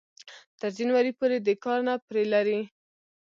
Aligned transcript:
تر 0.59 0.69
جنوري 0.77 1.11
پورې 1.19 1.37
دې 1.45 1.53
کار 1.63 1.79
نه 1.87 1.93
پرې 2.07 2.23
لري 2.33 2.59